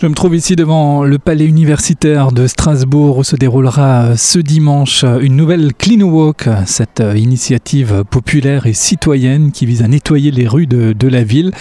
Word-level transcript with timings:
Je 0.00 0.06
me 0.06 0.14
trouve 0.14 0.34
ici 0.34 0.56
devant 0.56 1.04
le 1.04 1.18
palais 1.18 1.44
universitaire 1.44 2.32
de 2.32 2.46
Strasbourg 2.46 3.18
où 3.18 3.22
se 3.22 3.36
déroulera 3.36 4.04
euh, 4.04 4.16
ce 4.16 4.38
dimanche 4.38 5.04
euh, 5.04 5.18
une 5.20 5.36
nouvelle 5.36 5.74
Clean 5.74 6.00
Walk, 6.00 6.48
cette 6.64 7.00
euh, 7.00 7.18
initiative 7.18 8.04
populaire 8.08 8.64
et 8.64 8.72
citoyenne 8.72 9.52
qui 9.52 9.66
vise 9.66 9.82
à 9.82 9.88
nettoyer 9.88 10.30
les 10.30 10.48
rues 10.48 10.66
de, 10.66 10.94
de 10.94 11.06
la 11.06 11.22
ville. 11.22 11.52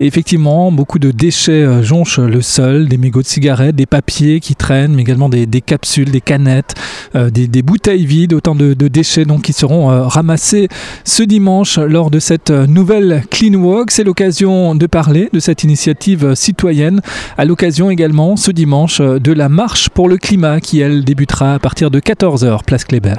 Effectivement, 0.00 0.70
beaucoup 0.72 0.98
de 0.98 1.10
déchets 1.10 1.82
jonchent 1.82 2.18
le 2.18 2.42
sol, 2.42 2.88
des 2.88 2.98
mégots 2.98 3.22
de 3.22 3.26
cigarettes, 3.26 3.76
des 3.76 3.86
papiers 3.86 4.40
qui 4.40 4.54
traînent, 4.54 4.92
mais 4.94 5.02
également 5.02 5.28
des, 5.28 5.46
capsules, 5.60 6.10
des 6.10 6.20
canettes, 6.20 6.74
euh, 7.14 7.30
des, 7.30 7.62
bouteilles 7.62 8.04
vides, 8.04 8.34
autant 8.34 8.54
de, 8.54 8.74
de, 8.74 8.88
déchets 8.88 9.24
donc 9.24 9.42
qui 9.42 9.52
seront 9.52 9.90
euh, 9.90 10.02
ramassés 10.02 10.68
ce 11.04 11.22
dimanche 11.22 11.78
lors 11.78 12.10
de 12.10 12.18
cette 12.18 12.50
nouvelle 12.50 13.24
Clean 13.30 13.54
Walk. 13.54 13.90
C'est 13.90 14.04
l'occasion 14.04 14.74
de 14.74 14.86
parler 14.86 15.28
de 15.32 15.40
cette 15.40 15.64
initiative 15.64 16.34
citoyenne, 16.34 17.00
à 17.38 17.44
l'occasion 17.44 17.90
également 17.90 18.36
ce 18.36 18.50
dimanche 18.50 19.00
de 19.00 19.32
la 19.32 19.48
marche 19.48 19.88
pour 19.88 20.08
le 20.08 20.18
climat 20.18 20.60
qui 20.60 20.80
elle 20.80 21.04
débutera 21.04 21.54
à 21.54 21.58
partir 21.58 21.90
de 21.90 22.00
14h 22.00 22.64
place 22.64 22.84
Kléber. 22.84 23.16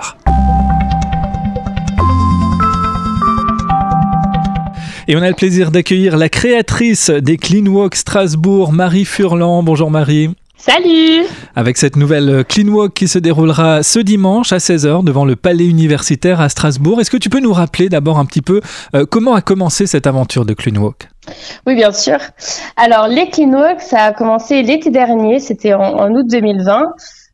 Et 5.10 5.16
on 5.16 5.22
a 5.22 5.30
le 5.30 5.36
plaisir 5.36 5.72
d'accueillir 5.72 6.18
la 6.18 6.28
créatrice 6.28 7.10
des 7.10 7.38
Clean 7.38 7.66
Walk 7.66 7.96
Strasbourg, 7.96 8.74
Marie 8.74 9.06
Furlan. 9.06 9.64
Bonjour 9.64 9.90
Marie. 9.90 10.32
Salut 10.58 11.26
Avec 11.56 11.78
cette 11.78 11.96
nouvelle 11.96 12.44
Clean 12.44 12.68
Walk 12.68 12.94
qui 12.94 13.08
se 13.08 13.18
déroulera 13.18 13.84
ce 13.84 14.00
dimanche 14.00 14.52
à 14.52 14.58
16h 14.58 15.06
devant 15.06 15.24
le 15.24 15.38
Palais 15.38 15.66
universitaire 15.66 16.42
à 16.42 16.50
Strasbourg, 16.50 17.00
est-ce 17.00 17.10
que 17.10 17.16
tu 17.16 17.30
peux 17.30 17.40
nous 17.40 17.54
rappeler 17.54 17.88
d'abord 17.88 18.20
un 18.20 18.26
petit 18.26 18.42
peu 18.42 18.60
euh, 18.96 19.06
comment 19.10 19.34
a 19.34 19.40
commencé 19.40 19.88
cette 19.88 20.08
aventure 20.08 20.44
de 20.44 20.54
Clean 20.54 20.76
Walk 20.76 21.08
Oui, 21.66 21.76
bien 21.76 21.94
sûr. 21.94 22.18
Alors, 22.76 23.08
les 23.08 23.30
Clean 23.30 23.54
Walk, 23.54 23.80
ça 23.80 24.02
a 24.02 24.12
commencé 24.12 24.62
l'été 24.62 24.90
dernier, 24.90 25.40
c'était 25.40 25.74
en, 25.74 25.84
en, 25.84 26.12
août 26.12 26.26
2020. 26.30 26.82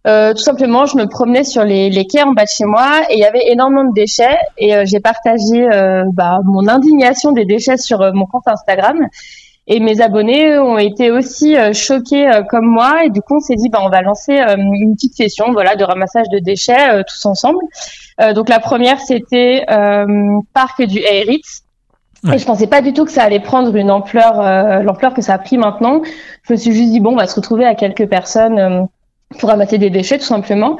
Euh, 0.05 0.33
tout 0.33 0.43
simplement, 0.43 0.85
je 0.85 0.97
me 0.97 1.07
promenais 1.07 1.45
sur 1.45 1.63
les, 1.63 1.89
les, 1.89 2.05
quais 2.05 2.23
en 2.23 2.33
bas 2.33 2.43
de 2.43 2.49
chez 2.49 2.65
moi 2.65 3.03
et 3.09 3.13
il 3.13 3.19
y 3.19 3.25
avait 3.25 3.47
énormément 3.51 3.85
de 3.85 3.93
déchets 3.93 4.37
et 4.57 4.75
euh, 4.75 4.83
j'ai 4.85 4.99
partagé 4.99 5.65
euh, 5.71 6.03
bah, 6.13 6.39
mon 6.43 6.67
indignation 6.67 7.31
des 7.31 7.45
déchets 7.45 7.77
sur 7.77 8.01
euh, 8.01 8.11
mon 8.13 8.25
compte 8.25 8.47
Instagram. 8.47 8.97
Et 9.65 9.79
mes 9.79 10.01
abonnés 10.01 10.57
ont 10.57 10.77
été 10.77 11.09
aussi 11.09 11.55
euh, 11.55 11.71
choqués 11.71 12.27
euh, 12.27 12.43
comme 12.43 12.65
moi 12.65 13.05
et 13.05 13.09
du 13.09 13.21
coup 13.21 13.37
on 13.37 13.39
s'est 13.39 13.55
dit 13.55 13.69
bah 13.69 13.79
on 13.81 13.87
va 13.87 14.01
lancer 14.01 14.33
une 14.37 14.93
petite 14.95 15.13
session 15.13 15.53
voilà 15.53 15.77
de 15.77 15.85
ramassage 15.85 16.27
de 16.33 16.39
déchets 16.39 17.01
tous 17.07 17.25
ensemble. 17.25 17.59
donc 18.35 18.49
la 18.49 18.59
première 18.59 18.99
c'était 18.99 19.63
parc 20.53 20.81
du. 20.81 20.99
Ouais. 20.99 22.35
Et 22.35 22.37
je 22.39 22.45
pensais 22.45 22.67
pas 22.67 22.81
du 22.81 22.91
tout 22.91 23.05
que 23.05 23.11
ça 23.11 23.23
allait 23.23 23.39
prendre 23.39 23.73
une 23.73 23.89
ampleur 23.89 24.83
l'ampleur 24.83 25.13
que 25.13 25.21
ça 25.21 25.35
a 25.35 25.37
pris 25.37 25.57
maintenant. 25.57 26.01
Je 26.43 26.51
me 26.51 26.57
suis 26.57 26.73
juste 26.73 26.91
dit 26.91 26.99
bon 26.99 27.13
on 27.13 27.15
va 27.15 27.27
se 27.27 27.35
retrouver 27.35 27.65
à 27.65 27.73
quelques 27.73 28.07
personnes 28.07 28.89
pour 29.37 29.49
ramasser 29.49 29.77
des 29.77 29.89
déchets 29.89 30.17
tout 30.17 30.25
simplement. 30.25 30.77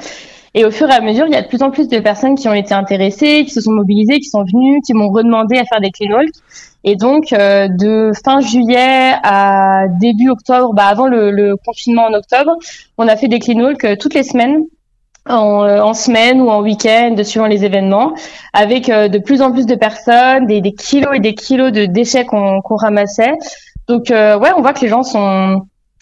Et 0.55 0.65
au 0.65 0.71
fur 0.71 0.87
et 0.89 0.93
à 0.93 1.01
mesure, 1.01 1.25
il 1.25 1.33
y 1.33 1.35
a 1.35 1.41
de 1.41 1.47
plus 1.47 1.63
en 1.63 1.71
plus 1.71 1.87
de 1.87 1.99
personnes 1.99 2.35
qui 2.35 2.47
ont 2.47 2.53
été 2.53 2.75
intéressées, 2.75 3.43
qui 3.43 3.49
se 3.49 3.59
sont 3.61 3.71
mobilisées, 3.71 4.19
qui 4.19 4.29
sont 4.29 4.43
venues, 4.43 4.81
qui 4.85 4.93
m'ont 4.93 5.09
redemandé 5.09 5.57
à 5.57 5.63
faire 5.65 5.81
des 5.81 5.89
clean 5.89 6.15
walks. 6.15 6.35
Et 6.83 6.95
donc, 6.95 7.33
euh, 7.33 7.67
de 7.69 8.11
fin 8.23 8.39
juillet 8.39 9.13
à 9.23 9.85
début 9.99 10.29
octobre, 10.29 10.73
bah 10.73 10.85
avant 10.85 11.07
le, 11.07 11.31
le, 11.31 11.55
confinement 11.65 12.03
en 12.05 12.13
octobre, 12.13 12.51
on 12.97 13.07
a 13.07 13.15
fait 13.15 13.27
des 13.27 13.39
clean 13.39 13.61
walks 13.61 13.83
euh, 13.83 13.95
toutes 13.99 14.13
les 14.13 14.23
semaines. 14.23 14.63
En, 15.25 15.63
euh, 15.63 15.79
en, 15.79 15.93
semaine 15.93 16.41
ou 16.41 16.49
en 16.49 16.61
week-end, 16.61 17.15
suivant 17.23 17.45
les 17.45 17.63
événements, 17.63 18.13
avec 18.51 18.89
euh, 18.89 19.07
de 19.07 19.19
plus 19.19 19.41
en 19.41 19.53
plus 19.53 19.65
de 19.65 19.75
personnes, 19.75 20.47
des, 20.47 20.59
des, 20.59 20.73
kilos 20.73 21.15
et 21.15 21.21
des 21.21 21.33
kilos 21.33 21.71
de 21.71 21.85
déchets 21.85 22.25
qu'on 22.25 22.59
qu 22.59 22.73
ramassait. 22.73 23.31
Donc, 23.87 24.11
euh, 24.11 24.37
ouais, 24.37 24.49
on 24.57 24.61
voit 24.61 24.73
que 24.73 24.81
les 24.81 24.89
gens 24.89 25.03
sont 25.03 25.61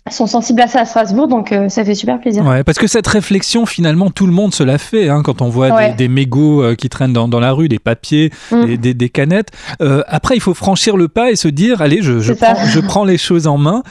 sont 0.10 0.26
sensibles 0.26 0.62
à 0.62 0.68
ça 0.68 0.82
à 0.82 0.86
Strasbourg, 0.86 1.28
donc 1.28 1.52
euh, 1.52 1.70
ça 1.70 1.86
fait 1.86 1.94
super 1.94 2.20
plaisir. 2.20 2.44
Ouais, 2.44 2.64
parce 2.64 2.80
que 2.80 2.88
cette 2.88 3.06
réflexion, 3.06 3.66
finalement, 3.66 4.10
tout 4.10 4.26
le 4.26 4.34
monde 4.34 4.54
se 4.54 4.64
l'a 4.64 4.80
fait 4.80 5.10
hein, 5.10 5.22
quand 5.24 5.42
on 5.42 5.50
voit 5.50 5.70
ouais. 5.70 5.90
des, 5.92 5.96
des, 5.96 6.08
mégots 6.08 6.64
euh, 6.64 6.76
qui 6.76 6.90
traînent 6.90 7.14
dans, 7.14 7.28
dans, 7.28 7.40
la 7.40 7.52
rue, 7.52 7.70
des 7.70 7.78
papiers, 7.78 8.32
mm. 8.52 8.66
des, 8.66 8.78
des, 8.78 8.94
des, 8.96 9.10
canettes. 9.10 9.50
Euh, 9.82 10.02
après, 10.08 10.36
il 10.36 10.42
faut 10.42 10.56
franchir 10.56 10.98
le 10.98 11.08
pas 11.08 11.30
et 11.30 11.36
se 11.36 11.48
dire, 11.48 11.82
allez, 11.82 12.02
je, 12.02 12.20
je, 12.20 12.34
prends, 12.34 12.56
je 12.66 12.80
prends, 12.82 13.06
les 13.06 13.18
choses 13.18 13.48
en 13.48 13.58
main. 13.58 13.84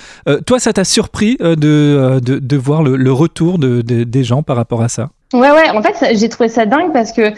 Toi, 0.46 0.58
ça 0.58 0.72
t'a 0.72 0.84
surpris 0.84 1.36
de, 1.40 1.54
de, 1.54 2.38
de, 2.38 2.56
voir 2.56 2.82
le, 2.82 2.96
le 2.96 3.12
retour 3.12 3.58
de, 3.58 3.80
des 3.82 4.24
gens 4.24 4.42
par 4.42 4.56
rapport 4.56 4.82
à 4.82 4.88
ça? 4.88 5.10
Ouais, 5.32 5.50
ouais, 5.50 5.70
en 5.70 5.82
fait, 5.82 6.16
j'ai 6.16 6.28
trouvé 6.28 6.48
ça 6.48 6.66
dingue 6.66 6.92
parce 6.92 7.12
que 7.12 7.32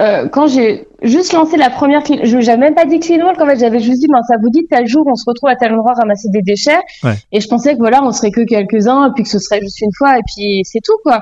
euh, 0.00 0.28
quand 0.28 0.46
j'ai 0.46 0.86
juste 1.02 1.32
lancé 1.32 1.56
la 1.56 1.70
première, 1.70 2.02
je 2.04 2.36
n'avais 2.36 2.56
même 2.56 2.74
pas 2.74 2.84
dit 2.84 3.00
clean 3.00 3.24
walk, 3.24 3.40
en 3.40 3.46
fait, 3.46 3.58
j'avais 3.58 3.80
juste 3.80 4.00
dit, 4.00 4.06
ben, 4.08 4.22
ça 4.28 4.36
vous 4.40 4.50
dit 4.50 4.66
tel 4.70 4.86
jour, 4.86 5.02
on 5.06 5.14
se 5.14 5.24
retrouve 5.26 5.50
à 5.50 5.56
tel 5.56 5.72
endroit 5.72 5.94
ramasser 5.94 6.28
des 6.32 6.42
déchets. 6.42 6.78
Ouais. 7.02 7.14
Et 7.32 7.40
je 7.40 7.48
pensais 7.48 7.74
que 7.74 7.78
voilà, 7.78 8.02
on 8.04 8.12
serait 8.12 8.30
que 8.30 8.44
quelques-uns, 8.44 9.08
et 9.08 9.10
puis 9.14 9.24
que 9.24 9.28
ce 9.28 9.38
serait 9.38 9.60
juste 9.60 9.80
une 9.80 9.90
fois, 9.96 10.18
et 10.18 10.22
puis 10.26 10.62
c'est 10.64 10.80
tout, 10.84 10.96
quoi. 11.02 11.20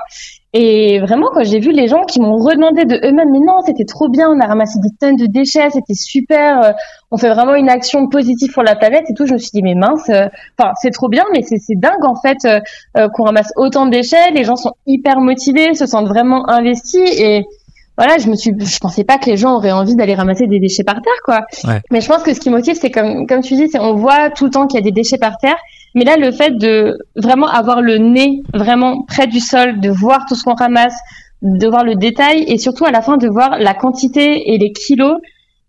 Et 0.53 0.99
vraiment, 0.99 1.27
quand 1.33 1.43
j'ai 1.43 1.59
vu 1.59 1.71
les 1.71 1.87
gens 1.87 2.03
qui 2.05 2.19
m'ont 2.19 2.37
redemandé 2.37 2.85
de 2.85 2.95
eux-mêmes, 2.95 3.29
mais 3.31 3.39
non, 3.39 3.61
c'était 3.65 3.85
trop 3.85 4.09
bien, 4.09 4.29
on 4.29 4.39
a 4.39 4.45
ramassé 4.47 4.79
des 4.81 4.89
tonnes 4.99 5.15
de 5.15 5.25
déchets, 5.25 5.69
c'était 5.71 5.93
super, 5.93 6.63
euh, 6.63 6.71
on 7.11 7.17
fait 7.17 7.29
vraiment 7.29 7.55
une 7.55 7.69
action 7.69 8.07
positive 8.07 8.51
pour 8.53 8.63
la 8.63 8.75
planète 8.75 9.03
et 9.09 9.13
tout, 9.13 9.25
je 9.25 9.33
me 9.33 9.37
suis 9.37 9.51
dit, 9.53 9.61
mais 9.61 9.75
mince, 9.75 10.09
euh, 10.09 10.27
enfin, 10.57 10.71
c'est 10.81 10.91
trop 10.91 11.09
bien, 11.09 11.23
mais 11.33 11.41
c'est 11.43 11.59
dingue, 11.75 12.05
en 12.05 12.15
fait, 12.15 12.37
euh, 12.45 13.07
qu'on 13.13 13.23
ramasse 13.23 13.51
autant 13.55 13.85
de 13.85 13.91
déchets, 13.91 14.31
les 14.33 14.45
gens 14.45 14.55
sont 14.55 14.73
hyper 14.85 15.19
motivés, 15.19 15.73
se 15.73 15.85
sentent 15.85 16.07
vraiment 16.07 16.49
investis, 16.49 17.01
et, 17.19 17.43
voilà, 17.97 18.17
je 18.19 18.29
me 18.29 18.35
suis, 18.35 18.51
je 18.59 18.77
pensais 18.77 19.03
pas 19.03 19.17
que 19.17 19.25
les 19.25 19.37
gens 19.37 19.55
auraient 19.55 19.71
envie 19.71 19.95
d'aller 19.95 20.13
ramasser 20.13 20.45
des 20.45 20.59
déchets 20.59 20.83
par 20.83 21.01
terre, 21.01 21.19
quoi. 21.25 21.41
Ouais. 21.63 21.81
Mais 21.91 21.99
je 21.99 22.07
pense 22.07 22.21
que 22.21 22.33
ce 22.33 22.39
qui 22.39 22.49
motive, 22.49 22.77
c'est 22.79 22.91
comme, 22.91 23.25
comme 23.25 23.41
tu 23.41 23.55
dis, 23.55 23.69
c'est 23.69 23.79
on 23.79 23.95
voit 23.95 24.29
tout 24.29 24.45
le 24.45 24.51
temps 24.51 24.67
qu'il 24.67 24.79
y 24.79 24.83
a 24.83 24.83
des 24.83 24.91
déchets 24.91 25.17
par 25.17 25.37
terre. 25.37 25.57
Mais 25.95 26.03
là, 26.03 26.15
le 26.15 26.31
fait 26.31 26.51
de 26.51 26.99
vraiment 27.15 27.47
avoir 27.47 27.81
le 27.81 27.97
nez 27.97 28.43
vraiment 28.53 29.03
près 29.07 29.25
du 29.25 29.39
sol, 29.39 29.79
de 29.79 29.89
voir 29.89 30.25
tout 30.27 30.35
ce 30.35 30.43
qu'on 30.43 30.53
ramasse, 30.53 30.95
de 31.41 31.67
voir 31.67 31.83
le 31.83 31.95
détail 31.95 32.43
et 32.47 32.57
surtout 32.57 32.85
à 32.85 32.91
la 32.91 33.01
fin 33.01 33.17
de 33.17 33.27
voir 33.27 33.57
la 33.57 33.73
quantité 33.73 34.53
et 34.53 34.57
les 34.57 34.71
kilos, 34.71 35.17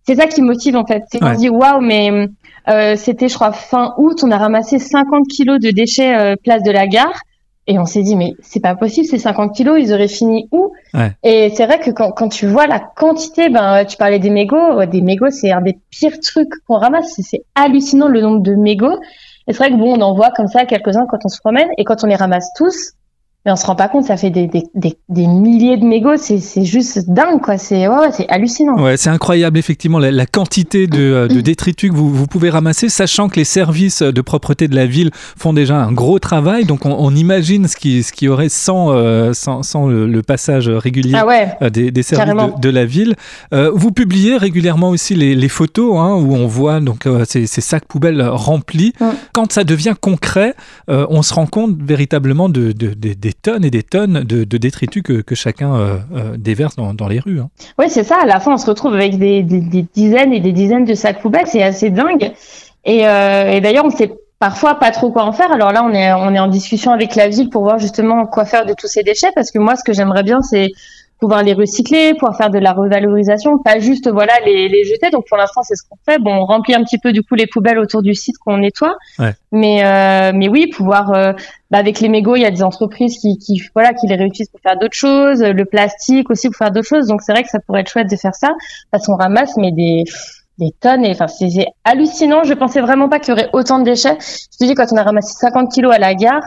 c'est 0.06 0.16
ça 0.16 0.26
qui 0.26 0.42
motive 0.42 0.76
en 0.76 0.84
fait. 0.84 1.04
C'est 1.10 1.20
qu'on 1.20 1.34
se 1.34 1.38
dit 1.38 1.48
waouh, 1.48 1.80
mais 1.80 2.28
euh, 2.68 2.96
c'était 2.96 3.28
je 3.28 3.34
crois 3.34 3.52
fin 3.52 3.94
août, 3.96 4.20
on 4.22 4.30
a 4.30 4.38
ramassé 4.38 4.78
50 4.78 5.26
kilos 5.28 5.58
de 5.60 5.70
déchets 5.70 6.14
euh, 6.14 6.34
place 6.42 6.62
de 6.62 6.70
la 6.70 6.86
gare. 6.86 7.20
Et 7.70 7.78
on 7.78 7.84
s'est 7.84 8.02
dit, 8.02 8.16
mais 8.16 8.32
c'est 8.40 8.60
pas 8.60 8.74
possible, 8.74 9.06
ces 9.06 9.18
50 9.18 9.54
kilos, 9.54 9.78
ils 9.78 9.92
auraient 9.92 10.08
fini 10.08 10.48
où? 10.52 10.72
Ouais. 10.94 11.12
Et 11.22 11.52
c'est 11.54 11.66
vrai 11.66 11.78
que 11.78 11.90
quand, 11.90 12.12
quand, 12.12 12.30
tu 12.30 12.46
vois 12.46 12.66
la 12.66 12.80
quantité, 12.80 13.50
ben, 13.50 13.84
tu 13.84 13.98
parlais 13.98 14.18
des 14.18 14.30
mégots, 14.30 14.86
des 14.86 15.02
mégots, 15.02 15.30
c'est 15.30 15.52
un 15.52 15.60
des 15.60 15.78
pires 15.90 16.18
trucs 16.20 16.48
qu'on 16.66 16.78
ramasse. 16.78 17.14
C'est 17.20 17.44
hallucinant 17.54 18.08
le 18.08 18.22
nombre 18.22 18.40
de 18.40 18.54
mégots. 18.54 18.98
Et 19.46 19.52
c'est 19.52 19.58
vrai 19.58 19.70
que 19.70 19.76
bon, 19.76 19.98
on 19.98 20.00
en 20.00 20.14
voit 20.14 20.30
comme 20.30 20.48
ça 20.48 20.64
quelques-uns 20.64 21.06
quand 21.10 21.18
on 21.24 21.28
se 21.28 21.38
promène, 21.40 21.68
et 21.76 21.84
quand 21.84 22.02
on 22.04 22.06
les 22.06 22.16
ramasse 22.16 22.50
tous, 22.56 22.92
mais 23.44 23.52
on 23.52 23.56
se 23.56 23.64
rend 23.64 23.76
pas 23.76 23.88
compte, 23.88 24.04
ça 24.04 24.16
fait 24.16 24.30
des, 24.30 24.48
des, 24.48 24.64
des, 24.74 24.98
des 25.08 25.26
milliers 25.28 25.76
de 25.76 25.84
mégots, 25.84 26.16
c'est 26.16 26.64
juste 26.64 27.08
dingue, 27.08 27.40
quoi. 27.40 27.56
C'est 27.56 27.86
ouais, 27.86 27.96
ouais, 27.96 28.10
c'est 28.12 28.28
hallucinant. 28.28 28.82
Ouais, 28.82 28.96
c'est 28.96 29.10
incroyable, 29.10 29.58
effectivement, 29.58 30.00
la, 30.00 30.10
la 30.10 30.26
quantité 30.26 30.88
de, 30.88 30.98
euh, 30.98 31.28
de, 31.28 31.40
détritus 31.40 31.90
que 31.90 31.96
vous, 31.96 32.12
vous, 32.12 32.26
pouvez 32.26 32.50
ramasser, 32.50 32.88
sachant 32.88 33.28
que 33.28 33.36
les 33.36 33.44
services 33.44 34.02
de 34.02 34.20
propreté 34.22 34.66
de 34.66 34.74
la 34.74 34.86
ville 34.86 35.10
font 35.14 35.52
déjà 35.52 35.76
un 35.76 35.92
gros 35.92 36.18
travail. 36.18 36.64
Donc, 36.64 36.84
on, 36.84 36.90
on 36.90 37.14
imagine 37.14 37.68
ce 37.68 37.76
qui, 37.76 38.02
ce 38.02 38.12
qui 38.12 38.26
aurait 38.28 38.48
sans, 38.48 38.90
euh, 38.90 39.32
sans, 39.34 39.62
sans 39.62 39.86
le, 39.86 40.06
le, 40.06 40.22
passage 40.22 40.68
régulier 40.68 41.14
ah 41.14 41.24
ouais, 41.24 41.48
euh, 41.62 41.70
des, 41.70 42.02
services 42.02 42.34
de, 42.34 42.60
de, 42.60 42.68
la 42.68 42.84
ville. 42.84 43.14
Euh, 43.54 43.70
vous 43.72 43.92
publiez 43.92 44.36
régulièrement 44.36 44.90
aussi 44.90 45.14
les, 45.14 45.36
les 45.36 45.48
photos 45.48 45.96
hein, 45.96 46.14
où 46.14 46.34
on 46.34 46.48
voit 46.48 46.80
donc 46.80 47.06
euh, 47.06 47.24
ces, 47.26 47.46
ces, 47.46 47.60
sacs 47.60 47.86
poubelles 47.86 48.20
remplis. 48.20 48.92
Mm. 49.00 49.06
Quand 49.32 49.52
ça 49.52 49.62
devient 49.62 49.94
concret, 49.98 50.54
on 50.88 51.22
se 51.22 51.32
rend 51.32 51.46
compte 51.46 51.80
véritablement 51.80 52.48
de, 52.48 52.72
de, 52.72 52.94
de 52.94 53.27
des 53.28 53.34
tonnes 53.34 53.64
et 53.66 53.70
des 53.70 53.82
tonnes 53.82 54.24
de, 54.24 54.56
détritus 54.56 55.02
que, 55.02 55.34
chacun 55.34 55.74
euh, 55.74 55.98
euh, 56.16 56.36
déverse 56.38 56.76
dans, 56.76 57.08
les 57.08 57.20
rues. 57.20 57.40
Hein. 57.40 57.50
Oui, 57.78 57.86
c'est 57.90 58.04
ça. 58.04 58.16
À 58.22 58.26
la 58.26 58.40
fin, 58.40 58.54
on 58.54 58.56
se 58.56 58.64
retrouve 58.64 58.94
avec 58.94 59.18
des, 59.18 59.42
dizaines 59.42 60.32
et 60.32 60.40
des 60.40 60.52
dizaines 60.52 60.86
de 60.86 60.94
sacs 60.94 61.20
poubelles. 61.20 61.46
C'est 61.46 61.62
assez 61.62 61.90
dingue. 61.90 62.32
Et, 62.86 63.06
euh, 63.06 63.52
et 63.52 63.60
d'ailleurs, 63.60 63.84
on 63.84 63.90
sait 63.90 64.10
parfois 64.38 64.76
pas 64.76 64.92
trop 64.92 65.10
quoi 65.10 65.24
en 65.24 65.32
faire. 65.32 65.52
Alors 65.52 65.72
là, 65.72 65.84
on 65.84 65.92
est, 65.92 66.10
on 66.14 66.34
est 66.34 66.38
en 66.38 66.48
discussion 66.48 66.90
avec 66.90 67.16
la 67.16 67.28
ville 67.28 67.50
pour 67.50 67.64
voir 67.64 67.78
justement 67.78 68.24
quoi 68.24 68.46
faire 68.46 68.64
de 68.64 68.72
tous 68.72 68.86
ces 68.86 69.02
déchets. 69.02 69.30
Parce 69.34 69.50
que 69.50 69.58
moi, 69.58 69.76
ce 69.76 69.84
que 69.84 69.92
j'aimerais 69.92 70.22
bien, 70.22 70.40
c'est 70.40 70.68
pouvoir 71.18 71.42
les 71.42 71.52
recycler, 71.52 72.14
pouvoir 72.14 72.36
faire 72.36 72.50
de 72.50 72.58
la 72.58 72.72
revalorisation, 72.72 73.58
pas 73.58 73.78
juste 73.78 74.08
voilà 74.08 74.32
les, 74.44 74.68
les 74.68 74.84
jeter. 74.84 75.10
Donc 75.10 75.26
pour 75.28 75.36
l'instant 75.36 75.62
c'est 75.62 75.74
ce 75.74 75.82
qu'on 75.88 75.96
fait. 76.04 76.18
Bon, 76.18 76.32
on 76.32 76.44
remplit 76.44 76.74
un 76.74 76.84
petit 76.84 76.98
peu 76.98 77.12
du 77.12 77.22
coup 77.22 77.34
les 77.34 77.46
poubelles 77.46 77.78
autour 77.78 78.02
du 78.02 78.14
site 78.14 78.36
qu'on 78.38 78.58
nettoie. 78.58 78.96
Ouais. 79.18 79.34
Mais 79.52 79.84
euh, 79.84 80.32
mais 80.34 80.48
oui, 80.48 80.68
pouvoir 80.68 81.12
euh, 81.12 81.32
bah, 81.70 81.78
avec 81.78 82.00
les 82.00 82.08
mégots, 82.08 82.36
il 82.36 82.42
y 82.42 82.46
a 82.46 82.50
des 82.50 82.62
entreprises 82.62 83.18
qui, 83.18 83.38
qui 83.38 83.60
voilà 83.74 83.92
qui 83.94 84.06
les 84.06 84.16
réutilisent 84.16 84.50
pour 84.50 84.60
faire 84.60 84.78
d'autres 84.78 84.96
choses, 84.96 85.42
le 85.42 85.64
plastique 85.64 86.30
aussi 86.30 86.48
pour 86.48 86.56
faire 86.56 86.70
d'autres 86.70 86.88
choses. 86.88 87.06
Donc 87.06 87.22
c'est 87.22 87.32
vrai 87.32 87.42
que 87.42 87.50
ça 87.50 87.58
pourrait 87.60 87.80
être 87.80 87.90
chouette 87.90 88.10
de 88.10 88.16
faire 88.16 88.34
ça 88.34 88.52
parce 88.90 89.06
qu'on 89.06 89.16
ramasse 89.16 89.56
mais 89.56 89.72
des 89.72 90.04
des 90.58 90.72
tonnes 90.80 91.04
et 91.04 91.10
enfin 91.10 91.28
c'est 91.28 91.66
hallucinant. 91.84 92.44
Je 92.44 92.54
pensais 92.54 92.80
vraiment 92.80 93.08
pas 93.08 93.18
qu'il 93.18 93.30
y 93.30 93.32
aurait 93.32 93.48
autant 93.52 93.78
de 93.78 93.84
déchets. 93.84 94.18
Je 94.20 94.58
te 94.58 94.64
dis 94.64 94.74
quand 94.74 94.86
on 94.92 94.96
a 94.96 95.02
ramassé 95.02 95.34
50 95.34 95.72
kilos 95.72 95.92
à 95.92 95.98
la 95.98 96.14
gare 96.14 96.42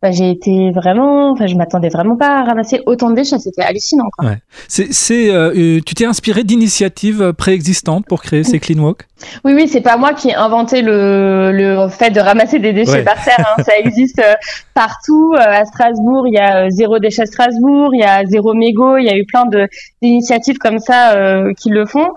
bah, 0.00 0.12
j'ai 0.12 0.30
été 0.30 0.70
vraiment, 0.70 1.32
enfin, 1.32 1.48
je 1.48 1.56
m'attendais 1.56 1.88
vraiment 1.88 2.16
pas 2.16 2.38
à 2.38 2.44
ramasser 2.44 2.80
autant 2.86 3.10
de 3.10 3.16
déchets. 3.16 3.38
C'était 3.40 3.62
hallucinant. 3.62 4.08
Quoi. 4.16 4.30
Ouais. 4.30 4.38
C'est, 4.68 4.92
c'est, 4.92 5.30
euh, 5.30 5.52
euh, 5.56 5.80
tu 5.84 5.94
t'es 5.96 6.04
inspiré 6.04 6.44
d'initiatives 6.44 7.32
préexistantes 7.32 8.06
pour 8.06 8.22
créer 8.22 8.44
ces 8.44 8.60
clean 8.60 8.78
walk 8.78 9.08
Oui, 9.44 9.54
oui, 9.54 9.66
c'est 9.66 9.80
pas 9.80 9.96
moi 9.96 10.14
qui 10.14 10.28
ai 10.28 10.34
inventé 10.34 10.82
le, 10.82 11.50
le 11.52 11.88
fait 11.88 12.10
de 12.10 12.20
ramasser 12.20 12.60
des 12.60 12.72
déchets 12.72 13.02
par 13.02 13.22
terre. 13.24 13.44
Hein. 13.58 13.62
Ça 13.64 13.76
existe 13.76 14.20
euh, 14.20 14.34
partout. 14.72 15.34
À 15.36 15.64
Strasbourg, 15.64 16.28
il 16.28 16.34
y 16.34 16.38
a 16.38 16.70
zéro 16.70 17.00
déchet 17.00 17.26
Strasbourg, 17.26 17.90
il 17.92 18.00
y 18.00 18.04
a 18.04 18.24
zéro 18.24 18.54
mégot, 18.54 18.98
il 18.98 19.04
y 19.04 19.10
a 19.10 19.16
eu 19.16 19.24
plein 19.26 19.46
de 19.46 19.66
d'initiatives 20.00 20.58
comme 20.58 20.78
ça 20.78 21.16
qui 21.58 21.70
le 21.70 21.86
font. 21.86 22.08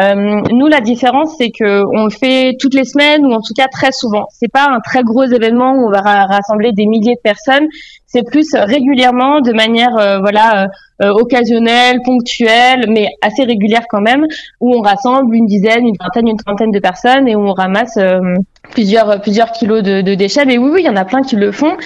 Euh, 0.00 0.42
nous, 0.52 0.66
la 0.66 0.80
différence, 0.80 1.34
c'est 1.38 1.50
que 1.50 1.82
on 1.92 2.04
le 2.04 2.10
fait 2.10 2.56
toutes 2.60 2.74
les 2.74 2.84
semaines 2.84 3.26
ou 3.26 3.32
en 3.32 3.40
tout 3.40 3.54
cas 3.56 3.66
très 3.70 3.90
souvent. 3.92 4.26
C'est 4.30 4.50
pas 4.50 4.66
un 4.70 4.80
très 4.80 5.02
gros 5.02 5.24
événement 5.24 5.72
où 5.72 5.88
on 5.88 5.90
va 5.90 6.00
rassembler 6.00 6.72
des 6.72 6.86
milliers 6.86 7.16
de 7.16 7.20
personnes. 7.22 7.66
C'est 8.10 8.22
plus 8.22 8.54
régulièrement, 8.54 9.42
de 9.42 9.52
manière 9.52 9.94
euh, 9.98 10.18
voilà 10.18 10.64
euh, 10.64 10.66
euh, 11.04 11.10
occasionnelle, 11.10 11.98
ponctuelle, 12.02 12.86
mais 12.88 13.06
assez 13.20 13.44
régulière 13.44 13.82
quand 13.86 14.00
même, 14.00 14.24
où 14.60 14.74
on 14.74 14.80
rassemble 14.80 15.36
une 15.36 15.44
dizaine, 15.44 15.86
une 15.86 15.94
vingtaine, 16.00 16.26
une 16.26 16.38
trentaine 16.38 16.70
de 16.70 16.78
personnes 16.78 17.28
et 17.28 17.36
où 17.36 17.40
on 17.40 17.52
ramasse 17.52 17.98
plusieurs 18.70 19.20
plusieurs 19.20 19.52
kilos 19.52 19.82
de, 19.82 20.00
de, 20.00 20.14
déchets. 20.14 20.46
Mais 20.46 20.56
oui, 20.56 20.70
oui, 20.72 20.80
il 20.82 20.86
y 20.86 20.88
en 20.88 20.96
a 20.96 21.04
plein 21.04 21.20
qui 21.20 21.36
le 21.36 21.52
font. 21.52 21.76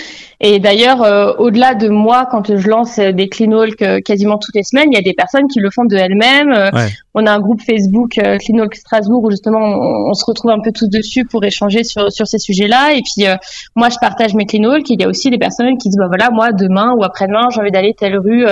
Et 0.44 0.58
d'ailleurs, 0.58 1.02
euh, 1.02 1.32
au-delà 1.38 1.76
de 1.76 1.88
moi, 1.88 2.26
quand 2.28 2.56
je 2.56 2.68
lance 2.68 2.98
des 2.98 3.28
clean 3.28 3.52
euh, 3.52 4.00
quasiment 4.00 4.38
toutes 4.38 4.56
les 4.56 4.64
semaines, 4.64 4.88
il 4.90 4.94
y 4.96 4.98
a 4.98 5.02
des 5.02 5.12
personnes 5.12 5.46
qui 5.46 5.60
le 5.60 5.70
font 5.70 5.84
de 5.84 5.94
elles-mêmes. 5.96 6.52
Euh, 6.52 6.88
on 7.14 7.26
a 7.26 7.32
un 7.32 7.38
groupe 7.38 7.60
Facebook 7.62 8.10
Clean 8.14 8.58
Walk 8.58 8.74
Strasbourg 8.74 9.22
où 9.22 9.30
justement 9.30 9.60
on, 9.60 10.12
se 10.14 10.24
retrouve 10.24 10.50
un 10.50 10.60
peu 10.60 10.72
tous 10.72 10.88
dessus 10.88 11.24
pour 11.24 11.44
échanger 11.44 11.84
sur 11.84 12.10
sur 12.10 12.26
ces 12.26 12.38
sujets-là. 12.38 12.94
Et 12.94 13.02
puis 13.02 13.26
moi, 13.76 13.88
je 13.90 13.96
partage 14.00 14.34
mes 14.34 14.46
clean 14.46 14.64
walk. 14.64 14.88
Il 14.88 15.00
y 15.00 15.04
a 15.04 15.08
aussi 15.08 15.30
des 15.30 15.38
personnes 15.38 15.76
qui 15.78 15.90
disent 15.90 15.98
bah 15.98 16.08
voilà, 16.12 16.30
moi 16.30 16.52
demain 16.52 16.92
ou 16.96 17.04
après-demain, 17.04 17.48
j'ai 17.52 17.60
envie 17.60 17.70
d'aller 17.70 17.94
telle 17.98 18.18
rue 18.18 18.44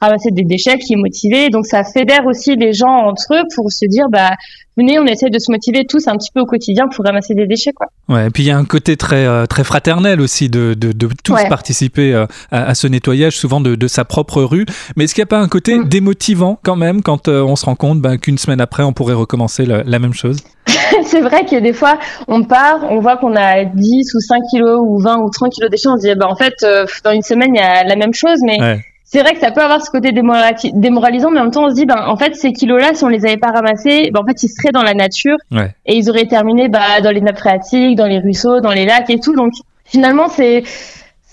ramasser 0.00 0.30
des 0.32 0.44
déchets, 0.44 0.78
qui 0.78 0.94
est 0.94 0.96
motivé. 0.96 1.48
Donc 1.48 1.66
ça 1.66 1.84
fédère 1.84 2.26
aussi 2.26 2.56
les 2.56 2.72
gens 2.72 2.96
entre 2.96 3.34
eux 3.34 3.42
pour 3.54 3.70
se 3.70 3.86
dire 3.86 4.08
bah 4.10 4.30
venez, 4.76 4.98
on 4.98 5.06
essaie 5.06 5.30
de 5.30 5.38
se 5.38 5.50
motiver 5.50 5.84
tous 5.88 6.08
un 6.08 6.16
petit 6.16 6.30
peu 6.32 6.40
au 6.40 6.46
quotidien 6.46 6.86
pour 6.88 7.04
ramasser 7.04 7.34
des 7.34 7.46
déchets. 7.46 7.72
Quoi. 7.72 7.86
Ouais, 8.08 8.26
et 8.26 8.30
puis 8.30 8.44
il 8.44 8.46
y 8.46 8.50
a 8.50 8.56
un 8.56 8.64
côté 8.64 8.96
très, 8.96 9.26
euh, 9.26 9.46
très 9.46 9.64
fraternel 9.64 10.20
aussi 10.20 10.48
de, 10.48 10.74
de, 10.74 10.92
de 10.92 11.08
tous 11.22 11.34
participer 11.48 12.14
euh, 12.14 12.26
à, 12.50 12.74
ce 12.74 12.86
nettoyage, 12.86 13.36
souvent 13.36 13.60
de, 13.60 13.74
de, 13.74 13.88
sa 13.88 14.04
propre 14.04 14.42
rue. 14.42 14.66
Mais 14.96 15.04
est-ce 15.04 15.14
qu'il 15.14 15.22
n'y 15.22 15.26
a 15.26 15.26
pas 15.26 15.40
un 15.40 15.48
côté 15.48 15.78
mm. 15.78 15.88
démotivant 15.88 16.58
quand 16.62 16.76
même 16.76 17.02
quand 17.02 17.28
euh, 17.28 17.42
on 17.42 17.56
se 17.56 17.64
rend 17.64 17.76
compte 17.76 18.00
ben, 18.00 18.18
qu'une 18.18 18.38
semaine 18.38 18.60
après, 18.60 18.82
on 18.82 18.92
pourrait 18.92 19.14
recommencer 19.14 19.64
la, 19.66 19.98
même 19.98 20.14
chose? 20.14 20.38
c'est 21.06 21.20
vrai 21.20 21.44
que 21.44 21.56
des 21.60 21.72
fois, 21.72 21.98
on 22.28 22.44
part, 22.44 22.90
on 22.90 23.00
voit 23.00 23.16
qu'on 23.16 23.36
a 23.36 23.64
10 23.64 24.14
ou 24.14 24.20
5 24.20 24.42
kilos 24.50 24.80
ou 24.82 24.98
20 24.98 25.18
ou 25.18 25.30
30 25.30 25.52
kilos 25.52 25.70
de 25.70 25.76
déchets, 25.76 25.88
on 25.88 25.96
se 25.96 26.06
dit, 26.06 26.14
bah, 26.14 26.28
en 26.28 26.36
fait, 26.36 26.54
dans 27.04 27.12
une 27.12 27.22
semaine, 27.22 27.54
il 27.54 27.58
y 27.58 27.62
a 27.62 27.84
la 27.84 27.96
même 27.96 28.14
chose, 28.14 28.38
mais 28.44 28.82
c'est 29.14 29.20
vrai 29.20 29.34
que 29.34 29.38
ça 29.38 29.52
peut 29.52 29.60
avoir 29.60 29.80
ce 29.80 29.90
côté 29.90 30.10
démoralisant, 30.10 31.30
mais 31.30 31.38
en 31.38 31.44
même 31.44 31.52
temps, 31.52 31.66
on 31.66 31.70
se 31.70 31.74
dit, 31.74 31.86
ben, 31.86 32.04
en 32.08 32.16
fait, 32.16 32.34
ces 32.34 32.52
kilos-là, 32.52 32.94
si 32.94 33.04
on 33.04 33.08
les 33.08 33.24
avait 33.24 33.36
pas 33.36 33.52
ramassés, 33.52 34.10
ben, 34.12 34.20
en 34.20 34.26
fait, 34.26 34.42
ils 34.42 34.48
seraient 34.48 34.72
dans 34.72 34.82
la 34.82 34.94
nature 34.94 35.36
et 35.86 35.96
ils 35.96 36.10
auraient 36.10 36.26
terminé 36.26 36.68
bah, 36.68 37.00
dans 37.00 37.12
les 37.12 37.20
nappes 37.20 37.38
phréatiques, 37.38 37.96
dans 37.96 38.06
les 38.06 38.18
ruisseaux, 38.18 38.60
dans 38.60 38.72
les 38.72 38.86
lacs 38.86 39.10
et 39.10 39.20
tout. 39.20 39.36
Donc, 39.36 39.52
finalement, 39.84 40.28
c'est, 40.28 40.64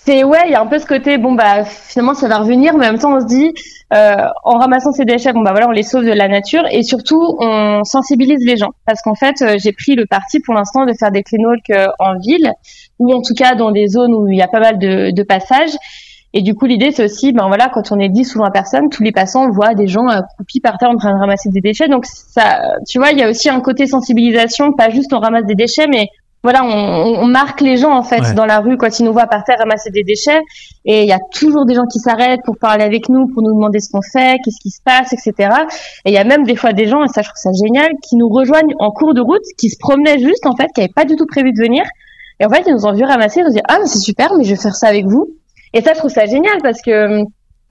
c'est 0.04 0.24
ouais, 0.24 0.40
il 0.46 0.52
y 0.52 0.56
a 0.56 0.62
un 0.62 0.66
peu 0.66 0.80
ce 0.80 0.88
côté, 0.88 1.18
bon 1.20 1.34
bah, 1.34 1.64
finalement, 1.64 2.16
ça 2.16 2.28
va 2.28 2.40
revenir, 2.40 2.76
mais 2.76 2.88
en 2.88 2.92
même 2.92 3.00
temps, 3.00 3.16
on 3.16 3.20
se 3.20 3.28
dit, 3.28 3.54
euh, 3.94 4.16
en 4.44 4.58
ramassant 4.58 4.92
ces 4.92 5.06
déchets, 5.06 5.32
bon 5.32 5.42
bah 5.42 5.52
voilà, 5.52 5.68
on 5.68 5.72
les 5.72 5.84
sauve 5.84 6.06
de 6.06 6.12
la 6.12 6.28
nature 6.28 6.64
et 6.72 6.82
surtout, 6.82 7.22
on 7.40 7.84
sensibilise 7.84 8.44
les 8.44 8.58
gens, 8.58 8.72
parce 8.86 9.02
qu'en 9.04 9.14
fait, 9.14 9.36
euh, 9.42 9.58
j'ai 9.60 9.74
pris 9.74 9.94
le 9.94 10.08
parti 10.08 10.40
pour 10.40 10.56
l'instant 10.56 10.86
de 10.86 10.94
faire 10.94 11.12
des 11.12 11.22
clean 11.22 11.44
walk 11.44 11.72
en 12.00 12.18
ville 12.18 12.52
ou 12.98 13.14
en 13.14 13.22
tout 13.22 13.36
cas 13.36 13.54
dans 13.54 13.72
des 13.72 13.88
zones 13.88 14.14
où 14.14 14.28
il 14.28 14.38
y 14.38 14.42
a 14.42 14.48
pas 14.48 14.60
mal 14.60 14.80
de, 14.80 15.12
de 15.12 15.24
passages. 15.24 15.76
Et 16.34 16.42
du 16.42 16.56
coup, 16.56 16.66
l'idée, 16.66 16.92
c'est 16.92 17.04
aussi, 17.04 17.34
ben 17.34 17.48
voilà, 17.48 17.70
quand 17.70 17.92
on 17.92 18.00
est 18.00 18.08
10 18.08 18.36
ou 18.36 18.40
20 18.40 18.52
personnes, 18.52 18.90
tous 18.90 19.04
les 19.04 19.12
passants 19.12 19.50
voient 19.52 19.74
des 19.76 19.88
gens 19.88 20.08
accroupis 20.08 20.62
par 20.62 20.78
terre 20.78 20.90
en 20.90 20.96
train 20.96 21.14
de 21.14 21.20
ramasser 21.20 21.50
des 21.50 21.60
déchets. 21.60 21.90
Donc, 21.90 22.06
ça, 22.06 22.62
tu 22.88 23.00
vois, 23.00 23.12
il 23.12 23.20
y 23.20 23.24
a 23.24 23.30
aussi 23.30 23.50
un 23.50 23.60
côté 23.60 23.86
sensibilisation, 23.86 24.72
pas 24.72 24.90
juste 24.90 25.12
on 25.12 25.20
ramasse 25.20 25.46
des 25.46 25.56
déchets, 25.56 25.88
mais 25.88 26.08
voilà, 26.44 26.64
on, 26.64 27.22
on 27.22 27.28
marque 27.28 27.62
les 27.62 27.78
gens 27.78 27.92
en 27.92 28.02
fait 28.02 28.34
dans 28.34 28.46
la 28.46 28.60
rue 28.60 28.76
quand 28.78 29.00
ils 29.00 29.06
nous 29.06 29.14
voient 29.14 29.28
par 29.28 29.44
terre 29.44 29.58
ramasser 29.60 29.92
des 29.92 30.04
déchets. 30.04 30.42
Et 30.86 31.04
il 31.04 31.08
y 31.08 31.14
a 31.14 31.20
toujours 31.32 31.66
des 31.66 31.76
gens 31.76 31.86
qui 31.86 32.00
s'arrêtent 32.00 32.42
pour 32.46 32.58
parler 32.58 32.84
avec 32.84 33.10
nous, 33.10 33.28
pour 33.28 33.44
nous 33.44 33.54
demander 33.54 33.80
ce 33.80 33.92
qu'on 33.92 34.02
fait, 34.02 34.38
qu'est-ce 34.44 34.60
qui 34.60 34.72
se 34.72 34.82
passe, 34.84 35.14
etc. 35.14 35.50
Et 36.06 36.10
il 36.10 36.14
y 36.14 36.18
a 36.18 36.24
même 36.24 36.44
des 36.44 36.56
fois 36.56 36.74
des 36.74 36.88
gens, 36.88 37.04
et 37.04 37.08
ça 37.08 37.22
je 37.22 37.30
trouve 37.30 37.38
ça 37.38 37.52
génial, 37.64 37.92
qui 38.02 38.16
nous 38.16 38.30
rejoignent 38.30 38.74
en 38.80 38.92
cours 38.92 39.14
de 39.14 39.22
route, 39.22 39.44
qui 39.60 39.70
se 39.70 39.78
promenaient 39.80 40.20
juste 40.20 40.46
en 40.48 40.56
fait, 40.56 40.68
qui 40.74 40.82
n'avaient 40.82 40.94
pas 40.94 41.06
du 41.06 41.16
tout 41.16 41.28
prévu 41.28 41.52
de 41.52 41.62
venir. 41.62 41.84
Et 42.40 42.46
en 42.46 42.50
fait, 42.50 42.64
ils 42.66 42.74
nous 42.74 42.88
ont 42.88 42.94
vu 42.94 43.04
ramasser, 43.04 43.42
ils 43.42 43.44
nous 43.44 43.52
disent 43.52 43.62
ah 43.68 43.78
mais 43.80 43.88
c'est 43.88 44.00
super, 44.00 44.34
mais 44.36 44.44
je 44.44 44.56
vais 44.56 44.62
faire 44.62 44.76
ça 44.76 44.88
avec 44.88 45.06
vous. 45.06 45.28
Et 45.74 45.82
ça, 45.82 45.94
je 45.94 46.00
trouve 46.00 46.12
ça 46.12 46.26
génial 46.26 46.58
parce 46.64 46.82
que 46.82 47.24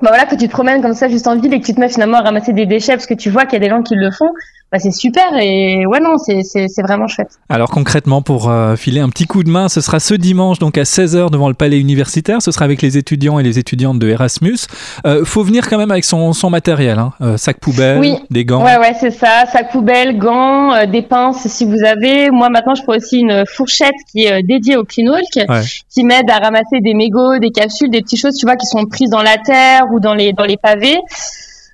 bah 0.02 0.08
voilà, 0.08 0.24
que 0.24 0.34
tu 0.34 0.46
te 0.46 0.52
promènes 0.52 0.80
comme 0.80 0.94
ça 0.94 1.08
juste 1.08 1.26
en 1.26 1.36
ville 1.36 1.52
et 1.52 1.60
que 1.60 1.66
tu 1.66 1.74
te 1.74 1.80
mets 1.80 1.88
finalement 1.88 2.18
à 2.18 2.22
ramasser 2.22 2.52
des 2.54 2.64
déchets 2.64 2.92
parce 2.92 3.06
que 3.06 3.14
tu 3.14 3.28
vois 3.28 3.44
qu'il 3.44 3.54
y 3.54 3.56
a 3.56 3.64
des 3.66 3.68
gens 3.68 3.82
qui 3.82 3.94
le 3.96 4.10
font, 4.10 4.30
bah, 4.72 4.78
c'est 4.78 4.92
super 4.92 5.24
et 5.40 5.84
ouais 5.84 5.98
non 5.98 6.16
c'est 6.16 6.82
vraiment 6.82 7.08
chouette. 7.08 7.40
Alors 7.48 7.70
concrètement 7.70 8.22
pour 8.22 8.48
euh, 8.48 8.76
filer 8.76 9.00
un 9.00 9.08
petit 9.08 9.26
coup 9.26 9.42
de 9.42 9.50
main, 9.50 9.68
ce 9.68 9.80
sera 9.80 9.98
ce 9.98 10.14
dimanche 10.14 10.60
donc 10.60 10.78
à 10.78 10.84
16h 10.84 11.30
devant 11.30 11.48
le 11.48 11.54
palais 11.54 11.80
universitaire, 11.80 12.40
ce 12.40 12.52
sera 12.52 12.66
avec 12.66 12.80
les 12.80 12.96
étudiants 12.96 13.40
et 13.40 13.42
les 13.42 13.58
étudiantes 13.58 13.98
de 13.98 14.08
Erasmus. 14.08 14.58
Euh, 15.06 15.24
faut 15.24 15.42
venir 15.42 15.68
quand 15.68 15.76
même 15.76 15.90
avec 15.90 16.04
son, 16.04 16.32
son 16.32 16.50
matériel, 16.50 17.00
hein. 17.00 17.12
euh, 17.20 17.36
sac 17.36 17.58
poubelle, 17.58 18.20
des 18.30 18.44
gants. 18.44 18.64
Ouais 18.64 18.78
ouais 18.78 18.94
c'est 19.00 19.10
ça, 19.10 19.44
sac 19.52 19.72
poubelle, 19.72 20.18
gants, 20.18 20.72
euh, 20.72 20.86
des 20.86 21.02
pinces 21.02 21.48
si 21.48 21.64
vous 21.64 21.84
avez. 21.84 22.30
Moi 22.30 22.48
maintenant 22.48 22.76
je 22.76 22.84
prends 22.84 22.96
aussi 22.96 23.18
une 23.18 23.44
fourchette 23.46 23.90
qui 24.12 24.26
est 24.26 24.42
dédiée 24.44 24.76
au 24.76 24.84
clean 24.84 25.10
walk, 25.10 25.64
qui 25.88 26.04
m'aide 26.04 26.30
à 26.30 26.38
ramasser 26.38 26.78
des 26.80 26.94
mégots, 26.94 27.38
des 27.40 27.50
capsules, 27.50 27.90
des 27.90 28.02
petites 28.02 28.20
choses 28.20 28.36
tu 28.36 28.46
vois 28.46 28.54
qui 28.54 28.66
sont 28.66 28.84
prises 28.86 29.10
dans 29.10 29.22
la 29.22 29.36
terre 29.36 29.82
ou 29.92 29.98
dans 29.98 30.14
les 30.14 30.32
dans 30.32 30.44
les 30.44 30.56
pavés. 30.56 30.98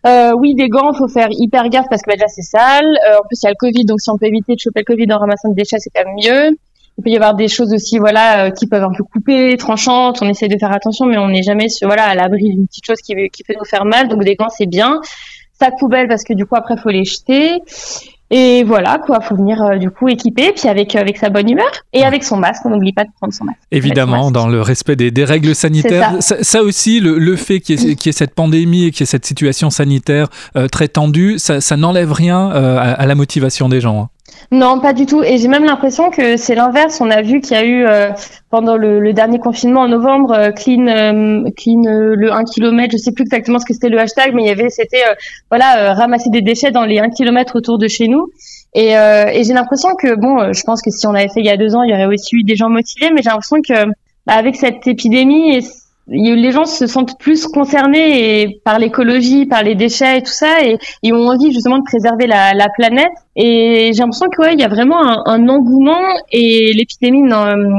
Euh, 0.07 0.33
oui, 0.39 0.55
des 0.55 0.69
gants, 0.69 0.93
faut 0.93 1.09
faire 1.09 1.29
hyper 1.31 1.69
gaffe 1.69 1.87
parce 1.91 2.03
que 2.03 2.11
bah, 2.11 2.15
déjà 2.15 2.29
c'est 2.29 2.43
sale. 2.43 2.85
Euh, 2.85 3.19
en 3.19 3.27
plus, 3.27 3.39
il 3.43 3.45
y 3.45 3.49
a 3.49 3.51
le 3.51 3.57
Covid, 3.59 3.85
donc 3.85 4.01
si 4.01 4.11
on 4.11 4.19
peut 4.19 4.27
éviter 4.27 4.55
de 4.55 4.61
choper 4.61 4.81
le 4.81 4.85
Covid 4.85 5.13
en 5.13 5.19
ramassant 5.19 5.49
des 5.49 5.63
déchets, 5.63 5.79
c'est 5.79 5.91
quand 5.91 6.05
même 6.05 6.15
mieux. 6.15 6.57
Il 6.99 7.05
peut 7.05 7.11
y 7.11 7.17
avoir 7.17 7.35
des 7.35 7.49
choses 7.49 7.75
aussi, 7.75 7.99
voilà, 7.99 8.47
euh, 8.47 8.51
qui 8.51 8.67
peuvent 8.67 8.85
un 8.85 8.93
peu 8.97 9.05
couper, 9.05 9.57
tranchantes. 9.57 10.23
On 10.23 10.29
essaie 10.29 10.49
de 10.49 10.57
faire 10.59 10.73
attention, 10.73 11.07
mais 11.07 11.19
on 11.19 11.29
n'est 11.29 11.43
jamais, 11.43 11.69
sur, 11.69 11.89
voilà, 11.89 12.05
à 12.05 12.15
l'abri 12.15 12.51
d'une 12.51 12.67
petite 12.67 12.87
chose 12.87 13.01
qui, 13.01 13.15
qui 13.31 13.43
peut 13.43 13.55
nous 13.59 13.67
faire 13.67 13.85
mal. 13.85 14.09
Donc 14.09 14.23
des 14.25 14.35
gants, 14.35 14.49
c'est 14.49 14.67
bien. 14.67 15.01
Sac 15.59 15.75
poubelle 15.79 16.07
parce 16.07 16.23
que 16.23 16.35
du 16.35 16.45
coup 16.45 16.55
après 16.55 16.77
faut 16.77 16.91
les 16.91 17.05
jeter. 17.05 17.63
Et 18.31 18.65
voilà, 18.65 18.99
quoi, 18.99 19.21
faut 19.21 19.37
venir 19.37 19.63
euh, 19.63 19.77
du 19.77 19.91
coup 19.91 20.09
équipé, 20.09 20.53
puis 20.53 20.69
avec 20.69 20.97
euh, 20.97 21.01
avec 21.01 21.17
sa 21.17 21.31
bonne 21.31 21.49
humeur 21.49 21.71
et 21.93 22.05
avec 22.05 22.25
son 22.25 22.37
masque. 22.37 22.63
On 22.65 22.71
n'oublie 22.71 22.93
pas 22.93 23.05
de 23.05 23.11
prendre 23.17 23.33
son 23.33 23.45
masque. 23.45 23.61
Évidemment, 23.71 24.33
dans 24.33 24.49
le 24.49 24.61
respect 24.63 24.97
des, 24.97 25.13
des 25.13 25.25
règles 25.25 25.55
sanitaires. 25.55 26.15
Ça. 26.21 26.43
ça. 26.43 26.63
aussi, 26.63 26.99
le, 26.99 27.19
le 27.19 27.37
fait 27.37 27.61
qu'il 27.61 27.81
y, 27.81 27.97
qu 27.97 28.07
y, 28.07 28.09
ait 28.09 28.13
cette 28.13 28.35
pandémie 28.35 28.87
et 28.87 28.91
qu'il 28.91 29.01
y 29.01 29.03
ait 29.05 29.07
cette 29.07 29.27
situation 29.27 29.71
sanitaire 29.71 30.29
euh, 30.57 30.67
très 30.67 30.89
tendue, 30.89 31.39
ça, 31.39 31.61
ça 31.61 31.77
n'enlève 31.77 32.13
rien 32.13 32.49
à, 32.51 32.93
à, 32.93 33.07
la 33.07 33.15
motivation 33.15 33.69
des 33.69 33.81
gens. 33.81 34.03
Hein. 34.03 34.09
Non, 34.53 34.79
pas 34.81 34.93
du 34.93 35.07
tout. 35.07 35.23
Et 35.23 35.39
j'ai 35.39 35.49
même 35.49 35.65
l'impression 35.65 36.11
que 36.11 36.37
c'est 36.37 36.55
l'inverse. 36.55 37.01
On 37.01 37.11
a 37.11 37.23
vu 37.23 37.41
qu'il 37.41 37.57
y 37.57 37.61
a 37.61 37.65
eu 37.65 37.85
euh, 37.85 38.11
pendant 38.51 38.77
le, 38.77 39.01
le, 39.01 39.13
dernier 39.13 39.39
confinement 39.39 39.81
en 39.81 39.89
novembre, 39.89 40.33
euh, 40.33 40.51
clean, 40.53 40.87
euh, 40.87 41.51
clean 41.57 41.83
le 41.85 42.33
1 42.33 42.45
km. 42.45 42.93
Je 42.93 42.97
sais 42.99 43.13
plus 43.13 43.25
exactement 43.25 43.59
ce 43.59 43.67
que 43.67 43.75
c'était 43.75 43.89
le 43.89 43.99
hashtag, 43.99 44.35
mais 44.35 44.43
il 44.43 44.47
y 44.47 44.51
avait, 44.51 44.69
c'était 44.71 45.03
voilà, 45.51 45.95
ramasser 45.95 46.31
des 46.31 46.43
déchets 46.43 46.71
dans 46.71 46.85
les 46.85 46.99
1 46.99 47.11
km 47.11 47.57
autour 47.57 47.79
de 47.79 47.89
chez 47.89 48.09
nous. 48.09 48.29
Et, 48.75 48.91
et 48.91 49.43
j'ai 49.43 49.55
l'impression 49.55 49.91
que 49.99 50.15
bon, 50.15 50.53
je 50.53 50.63
pense 50.63 50.83
que 50.83 50.91
si 50.91 51.07
on 51.07 51.15
avait 51.15 51.29
fait 51.29 51.41
il 51.41 51.47
y 51.47 51.51
a 51.51 51.57
deux 51.57 51.75
ans, 51.75 51.83
il 51.83 51.91
y 51.91 51.95
aurait 51.95 52.07
aussi 52.07 52.37
eu 52.37 52.43
des 52.43 52.57
gens 52.57 52.69
motivés, 52.69 53.11
mais 53.11 53.23
j'ai 53.23 53.31
l'impression 53.31 53.57
que 53.67 53.87
bah, 54.27 54.35
avec 54.35 54.57
cette 54.57 54.87
épidémie 54.87 55.57
et 55.57 55.61
les 56.09 56.53
gens 56.53 56.65
se 56.65 56.87
sentent 56.87 57.19
plus 57.19 57.47
concernés 57.47 58.61
par 58.65 58.79
l'écologie, 58.79 59.47
par 59.47 59.63
les 59.63 59.75
déchets 59.75 60.19
et 60.19 60.23
tout 60.23 60.33
ça, 60.33 60.63
et 60.63 60.79
ils 61.03 61.13
ont 61.13 61.29
envie 61.29 61.53
justement 61.53 61.79
de 61.79 61.85
préserver 61.85 62.27
la, 62.27 62.53
la 62.53 62.69
planète. 62.69 63.13
Et 63.35 63.91
j'ai 63.93 64.01
l'impression 64.01 64.27
que 64.29 64.43
ouais, 64.43 64.55
il 64.55 64.61
y 64.61 64.65
a 64.65 64.69
vraiment 64.69 65.01
un, 65.27 65.49
engouement 65.49 66.03
et 66.31 66.73
l'épidémie, 66.75 67.29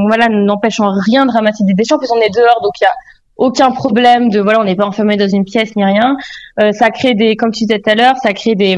voilà, 0.07 0.27
n'empêche 0.29 0.79
en 0.79 0.91
rien 1.05 1.25
de 1.25 1.31
ramasser 1.31 1.63
des 1.63 1.73
déchets. 1.73 1.93
En 1.93 1.99
plus, 1.99 2.11
on 2.11 2.19
est 2.19 2.33
dehors, 2.35 2.61
donc 2.61 2.73
il 2.81 2.83
y 2.83 2.87
a 2.87 2.93
aucun 3.37 3.71
problème 3.71 4.29
de 4.29 4.39
voilà, 4.39 4.59
on 4.59 4.63
n'est 4.65 4.75
pas 4.75 4.85
enfermé 4.85 5.15
dans 5.15 5.27
une 5.27 5.45
pièce 5.45 5.75
ni 5.75 5.85
rien. 5.85 6.17
Euh, 6.59 6.71
ça 6.73 6.89
crée 6.89 7.13
des, 7.13 7.35
comme 7.35 7.51
tu 7.51 7.65
disais 7.65 7.79
tout 7.79 7.89
à 7.89 7.95
l'heure, 7.95 8.15
ça 8.21 8.33
crée 8.33 8.55
des 8.55 8.75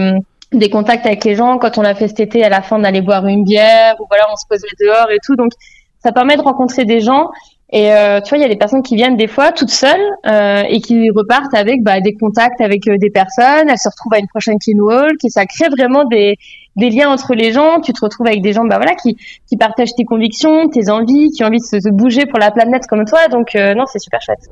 des 0.51 0.70
contacts 0.70 1.06
avec 1.06 1.24
les 1.25 1.36
gens. 1.36 1.58
Quand 1.58 1.77
on 1.77 1.84
a 1.84 1.94
fait 1.94 2.08
cet 2.08 2.20
été, 2.20 2.44
à 2.44 2.50
la 2.50 2.62
fin, 2.62 2.79
d'aller 2.79 3.01
boire 3.01 3.25
une 3.27 3.44
bière 3.44 3.96
ou 4.00 4.06
voilà, 4.10 4.25
on 4.32 4.36
se 4.36 4.46
posait 4.48 4.68
dehors 4.79 5.12
et 5.12 5.20
tout. 5.24 5.36
Donc 5.36 5.51
ça 6.00 6.12
permet 6.12 6.38
de 6.38 6.41
rencontrer 6.41 6.86
des 6.86 7.01
gens 7.01 7.29
et 7.72 7.94
euh, 7.94 8.20
tu 8.22 8.30
vois, 8.30 8.40
il 8.40 8.42
y 8.42 8.46
a 8.46 8.48
des 8.48 8.56
personnes 8.56 8.82
qui 8.82 8.96
viennent 8.96 9.16
des 9.16 9.28
fois 9.28 9.52
toutes 9.52 9.70
seules 9.70 10.02
euh, 10.26 10.64
et 10.68 10.82
qui 10.82 11.10
repartent 11.12 11.54
avec 11.54 11.84
bah, 11.84 12.02
des 12.02 12.16
contacts 12.16 12.62
avec 12.62 12.88
euh, 12.88 12.98
des 12.98 13.12
personnes. 13.12 13.70
Elles 13.70 13.78
se 13.78 13.90
retrouvent 13.90 14.14
à 14.14 14.20
une 14.20 14.28
prochaine 14.28 14.58
clean 14.60 14.80
walk 14.80 15.18
et 15.24 15.30
ça 15.30 15.46
crée 15.46 15.70
vraiment 15.70 16.06
des, 16.06 16.38
des 16.76 16.90
liens 16.90 17.10
entre 17.10 17.36
les 17.36 17.52
gens. 17.52 17.80
Tu 17.80 17.94
te 17.94 18.00
retrouves 18.02 18.26
avec 18.26 18.42
des 18.42 18.54
gens 18.54 18.66
bah, 18.66 18.78
voilà, 18.78 18.96
qui, 18.96 19.18
qui 19.48 19.56
partagent 19.56 19.94
tes 19.96 20.06
convictions, 20.06 20.68
tes 20.70 20.90
envies, 20.90 21.30
qui 21.30 21.44
ont 21.44 21.48
envie 21.48 21.60
de 21.60 21.80
se, 21.80 21.90
bouger 21.92 22.26
pour 22.26 22.40
la 22.40 22.50
planète 22.50 22.88
comme 22.88 23.06
toi. 23.06 23.28
Donc 23.28 23.56
euh, 23.56 23.76
non, 23.76 23.86
c'est 23.86 24.00
super 24.00 24.20
chouette. 24.20 24.50